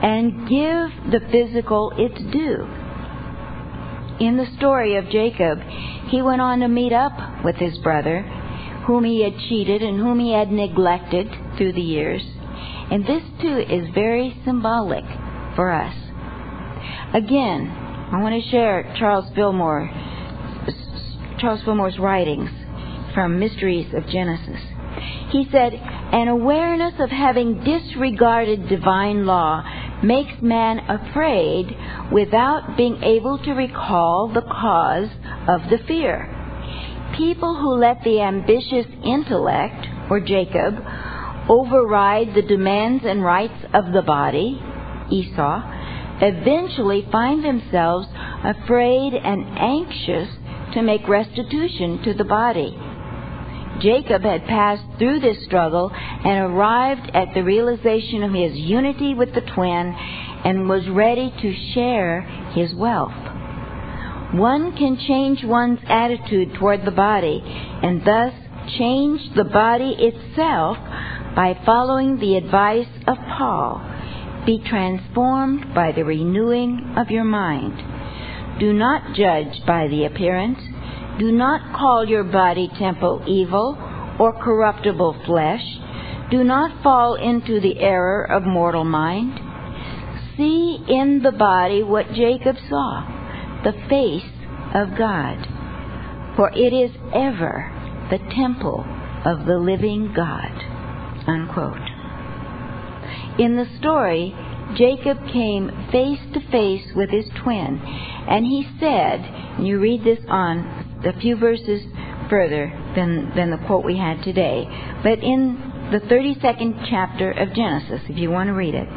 and 0.03 0.47
give 0.47 1.11
the 1.11 1.21
physical 1.31 1.93
its 1.97 2.21
due. 2.31 2.67
In 4.19 4.37
the 4.37 4.45
story 4.57 4.97
of 4.97 5.09
Jacob, 5.09 5.59
he 6.09 6.21
went 6.21 6.41
on 6.41 6.59
to 6.59 6.67
meet 6.67 6.93
up 6.93 7.43
with 7.43 7.55
his 7.55 7.77
brother, 7.79 8.21
whom 8.85 9.05
he 9.05 9.23
had 9.23 9.33
cheated 9.49 9.81
and 9.81 9.97
whom 9.97 10.19
he 10.19 10.33
had 10.33 10.51
neglected 10.51 11.27
through 11.57 11.73
the 11.73 11.81
years. 11.81 12.21
And 12.91 13.07
this 13.07 13.23
too 13.41 13.57
is 13.57 13.89
very 13.95 14.39
symbolic 14.45 15.05
for 15.55 15.71
us. 15.71 15.95
Again, 17.13 17.69
I 18.11 18.21
want 18.21 18.43
to 18.43 18.49
share 18.51 18.93
Charles 18.99 19.33
Fillmore, 19.33 19.89
Charles 21.39 21.63
Fillmore's 21.63 21.97
writings 21.97 22.49
from 23.13 23.39
Mysteries 23.39 23.93
of 23.93 24.07
Genesis. 24.07 24.61
He 25.31 25.47
said, 25.51 25.73
An 25.73 26.27
awareness 26.27 26.93
of 26.99 27.09
having 27.09 27.63
disregarded 27.63 28.69
divine 28.69 29.25
law 29.25 29.63
makes 30.03 30.41
man 30.41 30.79
afraid 30.79 31.75
without 32.11 32.77
being 32.77 33.01
able 33.01 33.37
to 33.39 33.53
recall 33.53 34.31
the 34.33 34.41
cause 34.41 35.09
of 35.47 35.69
the 35.69 35.79
fear. 35.87 36.29
People 37.17 37.55
who 37.55 37.75
let 37.75 38.03
the 38.03 38.21
ambitious 38.21 38.85
intellect, 39.03 39.87
or 40.09 40.19
Jacob, 40.19 40.75
override 41.49 42.33
the 42.35 42.41
demands 42.41 43.03
and 43.05 43.23
rights 43.23 43.65
of 43.73 43.93
the 43.93 44.01
body, 44.01 44.59
Esau, 45.11 45.61
eventually 46.21 47.07
find 47.11 47.43
themselves 47.43 48.07
afraid 48.43 49.13
and 49.13 49.45
anxious 49.57 50.29
to 50.73 50.81
make 50.81 51.07
restitution 51.07 52.01
to 52.03 52.13
the 52.13 52.23
body. 52.23 52.75
Jacob 53.83 54.23
had 54.23 54.45
passed 54.45 54.83
through 54.97 55.19
this 55.19 55.43
struggle 55.43 55.91
and 55.93 56.51
arrived 56.51 57.11
at 57.13 57.33
the 57.33 57.43
realization 57.43 58.23
of 58.23 58.33
his 58.33 58.55
unity 58.55 59.13
with 59.13 59.33
the 59.33 59.41
twin 59.41 59.93
and 60.45 60.69
was 60.69 60.87
ready 60.87 61.33
to 61.41 61.73
share 61.73 62.21
his 62.55 62.73
wealth. 62.73 63.11
One 64.33 64.75
can 64.77 64.97
change 64.97 65.43
one's 65.43 65.79
attitude 65.87 66.55
toward 66.55 66.85
the 66.85 66.91
body 66.91 67.41
and 67.43 68.01
thus 68.05 68.33
change 68.77 69.21
the 69.35 69.43
body 69.43 69.95
itself 69.99 70.77
by 71.35 71.59
following 71.65 72.17
the 72.19 72.37
advice 72.37 72.87
of 73.05 73.17
Paul. 73.37 73.81
Be 74.45 74.63
transformed 74.65 75.75
by 75.75 75.91
the 75.91 76.05
renewing 76.05 76.95
of 76.97 77.11
your 77.11 77.25
mind. 77.25 78.59
Do 78.59 78.71
not 78.71 79.13
judge 79.13 79.65
by 79.65 79.87
the 79.87 80.05
appearance 80.05 80.59
do 81.19 81.31
not 81.31 81.77
call 81.77 82.05
your 82.07 82.23
body 82.23 82.69
temple 82.79 83.23
evil 83.27 83.77
or 84.19 84.33
corruptible 84.33 85.15
flesh. 85.25 85.63
Do 86.31 86.43
not 86.43 86.81
fall 86.81 87.15
into 87.15 87.59
the 87.59 87.79
error 87.79 88.23
of 88.23 88.43
mortal 88.43 88.83
mind. 88.83 89.39
See 90.35 90.83
in 90.87 91.21
the 91.21 91.31
body 91.31 91.83
what 91.83 92.13
Jacob 92.13 92.55
saw, 92.67 93.61
the 93.63 93.73
face 93.87 94.31
of 94.73 94.97
God. 94.97 95.37
For 96.35 96.49
it 96.49 96.73
is 96.73 96.91
ever 97.13 98.07
the 98.09 98.17
temple 98.35 98.83
of 99.25 99.45
the 99.45 99.59
living 99.59 100.13
God. 100.15 100.51
Unquote. 101.27 101.77
In 103.39 103.55
the 103.55 103.67
story, 103.77 104.35
Jacob 104.75 105.17
came 105.31 105.69
face 105.91 106.19
to 106.33 106.51
face 106.51 106.87
with 106.95 107.11
his 107.11 107.25
twin, 107.43 107.79
and 108.27 108.45
he 108.45 108.67
said, 108.79 109.19
and 109.57 109.67
you 109.67 109.79
read 109.79 110.03
this 110.03 110.19
on 110.27 110.82
a 111.05 111.19
few 111.19 111.35
verses 111.37 111.81
further 112.29 112.71
than, 112.95 113.31
than 113.35 113.51
the 113.51 113.57
quote 113.65 113.83
we 113.83 113.97
had 113.97 114.23
today. 114.23 114.65
But 115.03 115.19
in 115.19 115.89
the 115.91 115.99
32nd 115.99 116.89
chapter 116.89 117.31
of 117.31 117.53
Genesis, 117.53 118.01
if 118.09 118.17
you 118.17 118.31
want 118.31 118.47
to 118.47 118.53
read 118.53 118.75
it, 118.75 118.87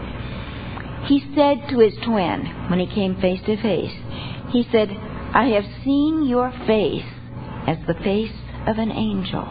he 1.06 1.20
said 1.34 1.68
to 1.70 1.78
his 1.78 1.94
twin 2.04 2.68
when 2.68 2.80
he 2.80 2.86
came 2.86 3.20
face 3.20 3.40
to 3.46 3.60
face, 3.60 3.92
he 4.50 4.66
said, 4.72 4.88
I 4.90 5.50
have 5.54 5.64
seen 5.84 6.26
your 6.26 6.50
face 6.66 7.04
as 7.66 7.78
the 7.86 7.94
face 8.02 8.32
of 8.66 8.78
an 8.78 8.90
angel. 8.90 9.44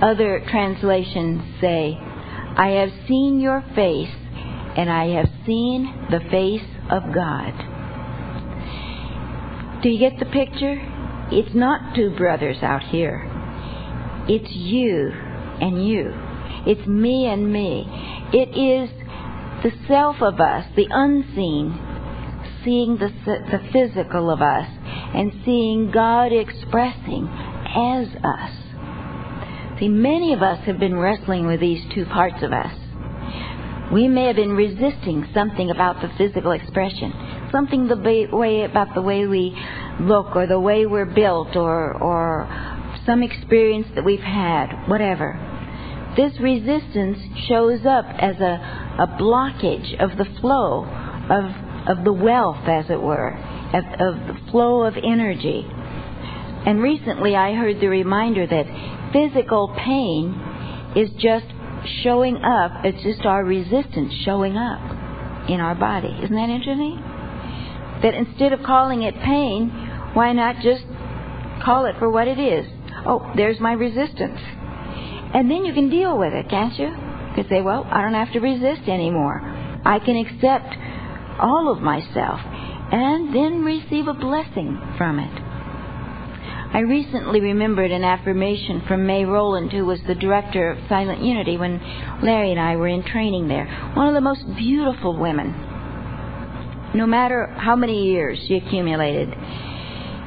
Other 0.00 0.42
translations 0.48 1.42
say, 1.60 1.96
I 1.98 2.68
have 2.80 2.90
seen 3.06 3.40
your 3.40 3.62
face 3.74 4.14
and 4.76 4.88
I 4.88 5.08
have 5.16 5.28
seen 5.44 6.06
the 6.10 6.20
face 6.30 6.66
of 6.90 7.02
God. 7.14 7.52
Do 9.82 9.88
you 9.88 9.98
get 9.98 10.18
the 10.18 10.26
picture? 10.26 10.76
It's 11.32 11.54
not 11.54 11.94
two 11.94 12.10
brothers 12.16 12.56
out 12.62 12.82
here. 12.82 13.22
It's 14.28 14.50
you 14.50 15.10
and 15.10 15.86
you. 15.86 16.12
It's 16.66 16.86
me 16.86 17.26
and 17.26 17.52
me. 17.52 17.84
It 18.32 18.50
is 18.56 18.90
the 19.62 19.72
self 19.86 20.16
of 20.20 20.40
us, 20.40 20.66
the 20.76 20.88
unseen, 20.90 21.78
seeing 22.64 22.96
the, 22.98 23.08
the 23.26 23.60
physical 23.72 24.30
of 24.30 24.42
us, 24.42 24.66
and 25.14 25.32
seeing 25.44 25.90
God 25.90 26.32
expressing 26.32 27.28
as 27.28 28.08
us. 28.24 28.60
See, 29.78 29.88
many 29.88 30.32
of 30.32 30.42
us 30.42 30.64
have 30.66 30.78
been 30.78 30.98
wrestling 30.98 31.46
with 31.46 31.60
these 31.60 31.82
two 31.94 32.04
parts 32.06 32.42
of 32.42 32.52
us. 32.52 32.74
We 33.92 34.08
may 34.08 34.26
have 34.26 34.36
been 34.36 34.52
resisting 34.56 35.28
something 35.34 35.70
about 35.70 36.00
the 36.02 36.10
physical 36.16 36.52
expression, 36.52 37.12
something 37.52 37.88
the 37.88 38.28
way 38.32 38.62
about 38.62 38.94
the 38.94 39.02
way 39.02 39.26
we 39.26 39.56
look 40.00 40.36
or 40.36 40.46
the 40.46 40.60
way 40.60 40.86
we're 40.86 41.04
built 41.04 41.56
or 41.56 41.92
or 42.02 42.48
some 43.06 43.22
experience 43.22 43.86
that 43.94 44.04
we've 44.04 44.20
had, 44.20 44.86
whatever. 44.88 45.38
This 46.16 46.32
resistance 46.40 47.18
shows 47.48 47.80
up 47.86 48.04
as 48.18 48.36
a, 48.40 48.96
a 48.98 49.16
blockage 49.20 49.98
of 50.02 50.18
the 50.18 50.26
flow 50.40 50.84
of, 50.84 51.98
of 51.98 52.04
the 52.04 52.12
wealth, 52.12 52.66
as 52.66 52.90
it 52.90 53.00
were, 53.00 53.30
of, 53.32 53.84
of 53.84 54.26
the 54.26 54.50
flow 54.50 54.82
of 54.82 54.94
energy. 54.96 55.64
And 56.66 56.82
recently 56.82 57.36
I 57.36 57.54
heard 57.54 57.80
the 57.80 57.88
reminder 57.88 58.46
that 58.46 59.10
physical 59.12 59.74
pain 59.78 60.92
is 60.96 61.10
just 61.20 61.46
showing 62.02 62.36
up, 62.36 62.84
it's 62.84 63.02
just 63.02 63.24
our 63.24 63.44
resistance 63.44 64.12
showing 64.24 64.56
up 64.56 65.48
in 65.48 65.60
our 65.60 65.74
body. 65.74 66.14
Isn't 66.22 66.36
that 66.36 66.50
interesting? 66.50 67.09
That 68.02 68.14
instead 68.14 68.52
of 68.52 68.62
calling 68.62 69.02
it 69.02 69.14
pain, 69.14 69.68
why 70.14 70.32
not 70.32 70.56
just 70.62 70.84
call 71.64 71.86
it 71.86 71.96
for 71.98 72.10
what 72.10 72.28
it 72.28 72.38
is? 72.38 72.66
Oh, 73.06 73.30
there's 73.36 73.60
my 73.60 73.72
resistance. 73.72 74.40
And 75.34 75.50
then 75.50 75.64
you 75.64 75.72
can 75.72 75.90
deal 75.90 76.18
with 76.18 76.32
it, 76.32 76.48
can't 76.48 76.78
you? 76.78 76.86
You 76.86 77.34
can 77.34 77.48
say, 77.48 77.60
well, 77.62 77.86
I 77.90 78.02
don't 78.02 78.14
have 78.14 78.32
to 78.32 78.40
resist 78.40 78.88
anymore. 78.88 79.40
I 79.84 79.98
can 79.98 80.16
accept 80.16 80.74
all 81.40 81.72
of 81.72 81.82
myself 81.82 82.40
and 82.92 83.34
then 83.34 83.62
receive 83.62 84.08
a 84.08 84.14
blessing 84.14 84.80
from 84.98 85.18
it. 85.18 85.50
I 86.72 86.80
recently 86.80 87.40
remembered 87.40 87.90
an 87.90 88.04
affirmation 88.04 88.82
from 88.86 89.06
May 89.06 89.24
Rowland, 89.24 89.72
who 89.72 89.84
was 89.84 90.00
the 90.06 90.14
director 90.14 90.70
of 90.70 90.88
Silent 90.88 91.20
Unity 91.20 91.56
when 91.56 91.80
Larry 92.22 92.52
and 92.52 92.60
I 92.60 92.76
were 92.76 92.86
in 92.88 93.02
training 93.02 93.48
there. 93.48 93.66
One 93.94 94.06
of 94.06 94.14
the 94.14 94.20
most 94.20 94.44
beautiful 94.56 95.16
women, 95.18 95.52
no 96.94 97.06
matter 97.06 97.46
how 97.56 97.76
many 97.76 98.10
years 98.10 98.38
she 98.46 98.56
accumulated. 98.56 99.28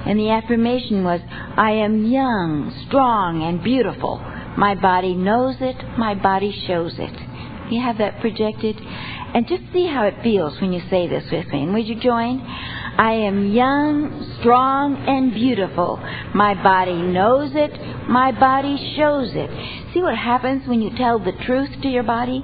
And 0.05 0.19
the 0.19 0.31
affirmation 0.31 1.03
was, 1.03 1.21
I 1.57 1.71
am 1.71 2.05
young, 2.05 2.85
strong, 2.87 3.41
and 3.43 3.63
beautiful. 3.63 4.19
My 4.57 4.75
body 4.75 5.13
knows 5.15 5.55
it, 5.61 5.77
my 5.97 6.13
body 6.13 6.53
shows 6.67 6.93
it. 6.97 7.71
You 7.71 7.81
have 7.81 7.97
that 7.99 8.19
projected? 8.19 8.79
And 8.79 9.47
just 9.47 9.63
see 9.73 9.87
how 9.87 10.05
it 10.05 10.21
feels 10.21 10.59
when 10.61 10.73
you 10.73 10.81
say 10.89 11.07
this 11.07 11.23
with 11.31 11.47
me. 11.47 11.63
And 11.63 11.73
would 11.73 11.87
you 11.87 11.99
join? 11.99 12.39
I 12.41 13.13
am 13.13 13.51
young, 13.51 14.37
strong, 14.39 14.95
and 15.07 15.33
beautiful. 15.33 15.97
My 16.35 16.53
body 16.61 17.01
knows 17.01 17.51
it. 17.55 17.71
My 18.07 18.31
body 18.31 18.93
shows 18.95 19.31
it. 19.33 19.93
See 19.93 20.01
what 20.01 20.15
happens 20.15 20.67
when 20.67 20.81
you 20.81 20.91
tell 20.95 21.17
the 21.17 21.31
truth 21.45 21.69
to 21.81 21.87
your 21.87 22.03
body? 22.03 22.43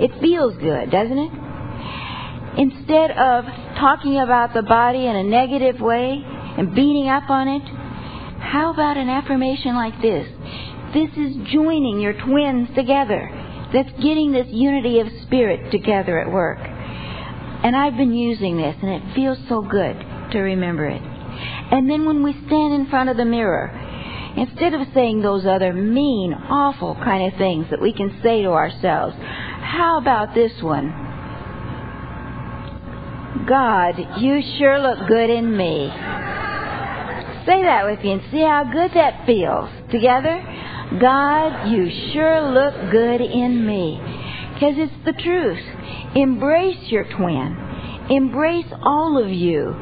It 0.00 0.20
feels 0.20 0.56
good, 0.56 0.90
doesn't 0.90 1.18
it? 1.18 1.43
Instead 2.56 3.10
of 3.10 3.44
talking 3.78 4.20
about 4.20 4.54
the 4.54 4.62
body 4.62 5.06
in 5.06 5.16
a 5.16 5.24
negative 5.24 5.80
way 5.80 6.22
and 6.24 6.74
beating 6.74 7.08
up 7.08 7.28
on 7.28 7.48
it, 7.48 7.62
how 8.40 8.72
about 8.72 8.96
an 8.96 9.08
affirmation 9.08 9.74
like 9.74 10.00
this? 10.00 10.28
This 10.94 11.10
is 11.16 11.48
joining 11.52 12.00
your 12.00 12.12
twins 12.12 12.68
together. 12.76 13.28
That's 13.72 13.90
getting 14.00 14.30
this 14.30 14.46
unity 14.50 15.00
of 15.00 15.08
spirit 15.22 15.72
together 15.72 16.20
at 16.20 16.30
work. 16.30 16.60
And 16.60 17.74
I've 17.74 17.96
been 17.96 18.14
using 18.14 18.56
this, 18.56 18.76
and 18.80 18.90
it 18.90 19.14
feels 19.16 19.38
so 19.48 19.62
good 19.62 19.98
to 20.30 20.38
remember 20.38 20.86
it. 20.86 21.02
And 21.02 21.90
then 21.90 22.04
when 22.04 22.22
we 22.22 22.32
stand 22.46 22.74
in 22.74 22.86
front 22.88 23.10
of 23.10 23.16
the 23.16 23.24
mirror, 23.24 23.70
instead 24.36 24.74
of 24.74 24.86
saying 24.94 25.22
those 25.22 25.44
other 25.44 25.72
mean, 25.72 26.32
awful 26.34 26.94
kind 26.94 27.32
of 27.32 27.38
things 27.38 27.66
that 27.70 27.80
we 27.80 27.92
can 27.92 28.20
say 28.22 28.42
to 28.42 28.50
ourselves, 28.50 29.16
how 29.18 29.98
about 30.00 30.34
this 30.34 30.52
one? 30.62 31.13
God, 33.48 33.94
you 34.18 34.40
sure 34.58 34.78
look 34.78 35.08
good 35.08 35.30
in 35.30 35.56
me. 35.56 35.88
Say 37.46 37.62
that 37.62 37.84
with 37.84 38.02
me 38.02 38.12
and 38.12 38.22
see 38.30 38.40
how 38.40 38.64
good 38.72 38.92
that 38.94 39.26
feels. 39.26 39.68
Together? 39.90 40.40
God, 41.00 41.70
you 41.70 41.90
sure 42.12 42.40
look 42.40 42.90
good 42.90 43.20
in 43.20 43.66
me. 43.66 44.00
Because 44.54 44.74
it's 44.76 45.04
the 45.04 45.12
truth. 45.12 45.62
Embrace 46.16 46.90
your 46.90 47.04
twin. 47.04 47.56
Embrace 48.08 48.72
all 48.82 49.22
of 49.22 49.30
you. 49.30 49.74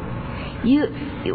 You, 0.65 0.87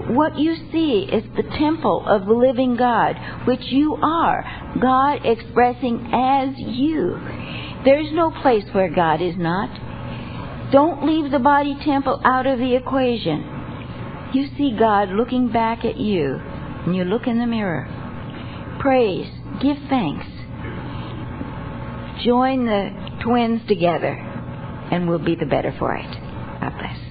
what 0.10 0.40
you 0.40 0.56
see 0.72 1.08
is 1.12 1.24
the 1.36 1.44
temple 1.58 2.06
of 2.08 2.26
the 2.26 2.34
living 2.34 2.76
God, 2.76 3.16
which 3.46 3.64
you 3.64 3.96
are. 3.96 4.74
God 4.82 5.26
expressing 5.26 6.10
as 6.14 6.56
you. 6.58 7.20
There's 7.86 8.12
no 8.14 8.32
place 8.42 8.66
where 8.72 8.94
God 8.94 9.22
is 9.22 9.36
not. 9.38 9.87
Don't 10.72 11.06
leave 11.06 11.32
the 11.32 11.40
body 11.40 11.78
temple 11.84 12.22
out 12.24 12.46
of 12.46 12.60
the 12.60 12.76
equation. 12.76 14.32
You 14.34 14.50
see 14.58 14.76
God 14.78 15.10
looking 15.10 15.52
back 15.52 15.86
at 15.86 15.98
you, 15.98 16.36
and 16.36 16.96
you 16.96 17.04
look 17.04 17.28
in 17.28 17.40
the 17.40 17.48
mirror. 17.48 17.88
Praise, 18.80 19.32
give 19.62 19.78
thanks. 19.90 20.26
Join 22.24 22.66
the 22.66 22.90
twins 23.24 23.62
together 23.68 24.28
and 24.92 25.08
we'll 25.08 25.24
be 25.24 25.36
the 25.36 25.46
better 25.46 25.74
for 25.78 25.96
it. 25.96 26.12
God 26.62 26.74
bless. 26.78 27.07